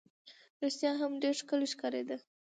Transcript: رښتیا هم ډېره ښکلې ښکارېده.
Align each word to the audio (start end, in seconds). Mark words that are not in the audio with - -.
رښتیا 0.63 0.91
هم 1.01 1.11
ډېره 1.21 1.37
ښکلې 1.41 1.67
ښکارېده. 1.73 2.17